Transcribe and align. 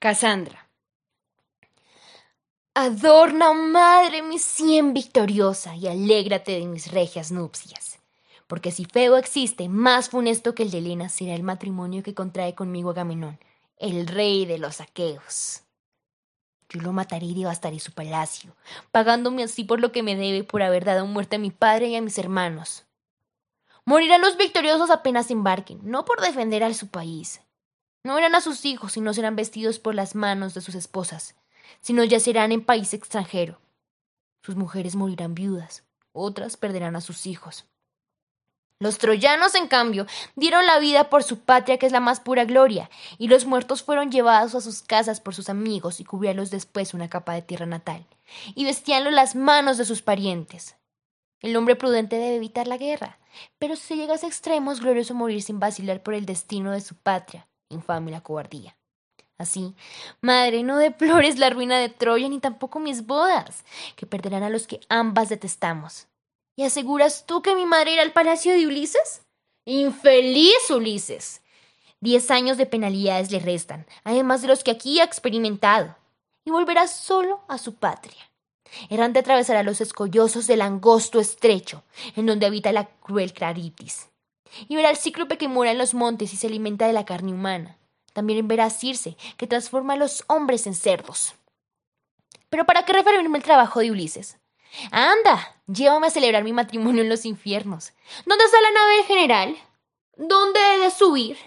Casandra. 0.00 0.66
Adorna, 2.72 3.52
madre, 3.52 4.22
mi 4.22 4.38
cien 4.38 4.94
victoriosa, 4.94 5.76
y 5.76 5.88
alégrate 5.88 6.52
de 6.52 6.64
mis 6.64 6.90
regias 6.90 7.30
nupcias. 7.30 7.98
Porque 8.46 8.70
si 8.70 8.86
feo 8.86 9.18
existe, 9.18 9.68
más 9.68 10.08
funesto 10.08 10.54
que 10.54 10.62
el 10.62 10.70
de 10.70 10.78
Helena 10.78 11.10
será 11.10 11.34
el 11.34 11.42
matrimonio 11.42 12.02
que 12.02 12.14
contrae 12.14 12.54
conmigo 12.54 12.88
Agamenón, 12.88 13.38
el 13.76 14.06
rey 14.06 14.46
de 14.46 14.56
los 14.56 14.80
aqueos. 14.80 15.64
Yo 16.70 16.80
lo 16.80 16.94
mataré 16.94 17.26
y 17.26 17.34
devastaré 17.34 17.78
su 17.78 17.92
palacio, 17.92 18.56
pagándome 18.92 19.42
así 19.42 19.64
por 19.64 19.80
lo 19.80 19.92
que 19.92 20.02
me 20.02 20.16
debe 20.16 20.44
por 20.44 20.62
haber 20.62 20.86
dado 20.86 21.04
muerte 21.04 21.36
a 21.36 21.40
mi 21.40 21.50
padre 21.50 21.88
y 21.88 21.96
a 21.96 22.00
mis 22.00 22.16
hermanos. 22.16 22.86
Morirán 23.84 24.22
los 24.22 24.38
victoriosos 24.38 24.88
apenas 24.88 25.30
embarquen, 25.30 25.78
no 25.82 26.06
por 26.06 26.22
defender 26.22 26.64
a 26.64 26.72
su 26.72 26.88
país. 26.88 27.42
No 28.02 28.14
verán 28.14 28.34
a 28.34 28.40
sus 28.40 28.64
hijos 28.64 28.96
y 28.96 29.00
no 29.00 29.12
serán 29.12 29.36
vestidos 29.36 29.78
por 29.78 29.94
las 29.94 30.14
manos 30.14 30.54
de 30.54 30.62
sus 30.62 30.74
esposas, 30.74 31.34
sino 31.80 32.02
yacerán 32.04 32.50
en 32.52 32.64
país 32.64 32.94
extranjero. 32.94 33.60
Sus 34.42 34.56
mujeres 34.56 34.96
morirán 34.96 35.34
viudas, 35.34 35.84
otras 36.12 36.56
perderán 36.56 36.96
a 36.96 37.02
sus 37.02 37.26
hijos. 37.26 37.66
Los 38.82 38.96
troyanos, 38.96 39.54
en 39.54 39.68
cambio, 39.68 40.06
dieron 40.36 40.64
la 40.64 40.78
vida 40.78 41.10
por 41.10 41.22
su 41.22 41.40
patria, 41.40 41.76
que 41.76 41.84
es 41.84 41.92
la 41.92 42.00
más 42.00 42.20
pura 42.20 42.46
gloria, 42.46 42.88
y 43.18 43.28
los 43.28 43.44
muertos 43.44 43.82
fueron 43.82 44.10
llevados 44.10 44.54
a 44.54 44.62
sus 44.62 44.80
casas 44.80 45.20
por 45.20 45.34
sus 45.34 45.50
amigos 45.50 46.00
y 46.00 46.04
cubríanlos 46.04 46.50
después 46.50 46.94
una 46.94 47.10
capa 47.10 47.34
de 47.34 47.42
tierra 47.42 47.66
natal, 47.66 48.06
y 48.54 48.64
vestíanlo 48.64 49.10
las 49.10 49.34
manos 49.34 49.76
de 49.76 49.84
sus 49.84 50.00
parientes. 50.00 50.76
El 51.40 51.54
hombre 51.56 51.76
prudente 51.76 52.16
debe 52.16 52.36
evitar 52.36 52.66
la 52.66 52.78
guerra, 52.78 53.18
pero 53.58 53.76
si 53.76 53.96
llega 53.96 54.14
a 54.14 54.26
extremos, 54.26 54.80
glorioso 54.80 55.12
morir 55.12 55.42
sin 55.42 55.60
vacilar 55.60 56.02
por 56.02 56.14
el 56.14 56.24
destino 56.24 56.72
de 56.72 56.80
su 56.80 56.94
patria, 56.94 57.46
infame 57.70 58.10
la 58.10 58.20
cobardía. 58.20 58.76
Así, 59.38 59.74
madre, 60.20 60.62
no 60.62 60.76
deplores 60.76 61.38
la 61.38 61.48
ruina 61.48 61.78
de 61.78 61.88
Troya 61.88 62.28
ni 62.28 62.40
tampoco 62.40 62.78
mis 62.78 63.06
bodas, 63.06 63.64
que 63.96 64.04
perderán 64.04 64.42
a 64.42 64.50
los 64.50 64.66
que 64.66 64.80
ambas 64.90 65.30
detestamos. 65.30 66.08
¿Y 66.56 66.64
aseguras 66.64 67.24
tú 67.24 67.40
que 67.40 67.54
mi 67.54 67.64
madre 67.64 67.94
irá 67.94 68.02
al 68.02 68.12
palacio 68.12 68.52
de 68.52 68.66
Ulises? 68.66 69.22
Infeliz 69.64 70.68
Ulises. 70.68 71.40
Diez 72.00 72.30
años 72.30 72.58
de 72.58 72.66
penalidades 72.66 73.30
le 73.30 73.38
restan, 73.38 73.86
además 74.04 74.42
de 74.42 74.48
los 74.48 74.62
que 74.62 74.72
aquí 74.72 75.00
ha 75.00 75.04
experimentado, 75.04 75.96
y 76.44 76.50
volverá 76.50 76.86
solo 76.86 77.40
a 77.48 77.56
su 77.56 77.76
patria. 77.76 78.30
Errante 78.90 79.20
atravesará 79.20 79.62
los 79.62 79.80
escollosos 79.80 80.46
del 80.46 80.60
angosto 80.60 81.18
estrecho, 81.18 81.82
en 82.14 82.26
donde 82.26 82.44
habita 82.44 82.72
la 82.72 82.84
cruel 82.84 83.32
Claritis. 83.32 84.09
Y 84.68 84.76
verá 84.76 84.88
al 84.88 84.96
cíclope 84.96 85.38
que 85.38 85.48
mora 85.48 85.70
en 85.70 85.78
los 85.78 85.94
montes 85.94 86.32
y 86.32 86.36
se 86.36 86.46
alimenta 86.46 86.86
de 86.86 86.92
la 86.92 87.04
carne 87.04 87.32
humana. 87.32 87.78
También 88.12 88.48
verá 88.48 88.66
a 88.66 88.70
Circe, 88.70 89.16
que 89.36 89.46
transforma 89.46 89.94
a 89.94 89.96
los 89.96 90.24
hombres 90.26 90.66
en 90.66 90.74
cerdos. 90.74 91.34
Pero 92.48 92.66
¿para 92.66 92.84
qué 92.84 92.92
referirme 92.92 93.38
al 93.38 93.44
trabajo 93.44 93.80
de 93.80 93.90
Ulises? 93.90 94.38
Anda, 94.90 95.62
llévame 95.66 96.08
a 96.08 96.10
celebrar 96.10 96.44
mi 96.44 96.52
matrimonio 96.52 97.02
en 97.02 97.08
los 97.08 97.24
infiernos. 97.24 97.92
¿Dónde 98.26 98.44
está 98.44 98.60
la 98.60 98.70
nave 98.72 98.96
del 98.96 99.04
general? 99.04 99.56
¿Dónde 100.16 100.60
he 100.60 100.78
de 100.80 100.90
subir? 100.90 101.38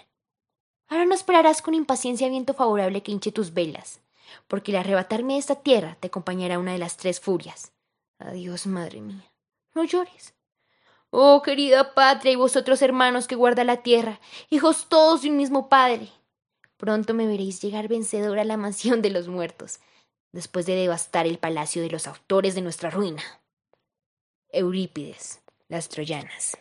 Ahora 0.88 1.04
no 1.04 1.14
esperarás 1.14 1.62
con 1.62 1.74
impaciencia 1.74 2.28
viento 2.28 2.54
favorable 2.54 3.02
que 3.02 3.12
hinche 3.12 3.32
tus 3.32 3.54
velas, 3.54 4.00
porque 4.48 4.72
al 4.72 4.78
arrebatarme 4.78 5.34
de 5.34 5.38
esta 5.38 5.56
tierra 5.56 5.96
te 6.00 6.08
acompañará 6.08 6.58
una 6.58 6.72
de 6.72 6.78
las 6.78 6.96
tres 6.96 7.20
furias. 7.20 7.72
Adiós, 8.18 8.66
madre 8.66 9.00
mía. 9.00 9.30
No 9.74 9.84
llores. 9.84 10.34
Oh, 11.16 11.42
querida 11.42 11.94
patria 11.94 12.32
y 12.32 12.34
vosotros 12.34 12.82
hermanos 12.82 13.28
que 13.28 13.36
guarda 13.36 13.62
la 13.62 13.84
tierra, 13.84 14.18
hijos 14.50 14.88
todos 14.88 15.22
de 15.22 15.30
un 15.30 15.36
mismo 15.36 15.68
padre. 15.68 16.08
Pronto 16.76 17.14
me 17.14 17.28
veréis 17.28 17.62
llegar 17.62 17.86
vencedor 17.86 18.40
a 18.40 18.44
la 18.44 18.56
mansión 18.56 19.00
de 19.00 19.10
los 19.10 19.28
muertos, 19.28 19.78
después 20.32 20.66
de 20.66 20.74
devastar 20.74 21.28
el 21.28 21.38
palacio 21.38 21.82
de 21.82 21.90
los 21.90 22.08
autores 22.08 22.56
de 22.56 22.62
nuestra 22.62 22.90
ruina. 22.90 23.22
Eurípides, 24.48 25.40
las 25.68 25.88
Troyanas. 25.88 26.58